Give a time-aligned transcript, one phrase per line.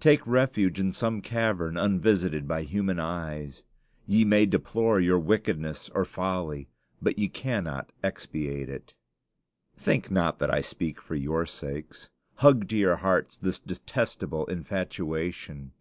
[0.00, 3.64] Take refuge in some cavern unvisited by human eyes.
[4.06, 6.68] Ye may deplore your wickedness or folly,
[7.02, 8.94] but ye cannot expiate it.
[9.76, 12.08] Think not that I speak for your sakes.
[12.36, 15.72] Hug to your hearts this detestable infatuation.